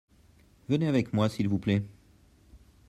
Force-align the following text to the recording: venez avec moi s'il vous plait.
venez 0.67 0.87
avec 0.87 1.13
moi 1.13 1.29
s'il 1.29 1.47
vous 1.47 1.59
plait. 1.59 1.83